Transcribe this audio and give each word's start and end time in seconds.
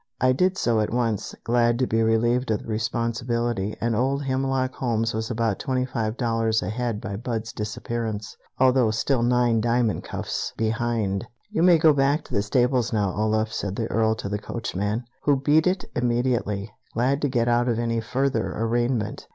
I 0.19 0.31
did 0.31 0.57
so 0.57 0.79
at 0.79 0.89
once, 0.91 1.35
glad 1.43 1.77
to 1.77 1.85
be 1.85 2.01
relieved 2.01 2.49
of 2.49 2.63
the 2.63 2.67
responsibility, 2.67 3.77
and 3.79 3.95
old 3.95 4.23
Hemlock 4.23 4.73
Holmes 4.73 5.13
was 5.13 5.29
about 5.29 5.59
twenty 5.59 5.85
five 5.85 6.17
dollars 6.17 6.63
ahead 6.63 6.99
by 6.99 7.17
Budd's 7.17 7.53
disappearance, 7.53 8.35
although 8.57 8.89
still 8.89 9.21
nine 9.21 9.61
diamond 9.61 10.03
cuff 10.03 10.23
buttons 10.25 10.53
behind! 10.57 11.27
"You 11.51 11.61
may 11.61 11.77
go 11.77 11.93
back 11.93 12.23
to 12.23 12.33
the 12.33 12.41
stables 12.41 12.91
now, 12.91 13.13
Olaf," 13.15 13.53
said 13.53 13.75
the 13.75 13.85
Earl 13.91 14.15
to 14.15 14.27
the 14.27 14.39
coachman; 14.39 15.03
who 15.25 15.39
beat 15.39 15.67
it 15.67 15.85
immediately, 15.95 16.73
glad 16.95 17.21
to 17.21 17.29
get 17.29 17.47
out 17.47 17.67
of 17.67 17.77
any 17.77 17.99
further 18.01 18.51
arraignment. 18.55 19.27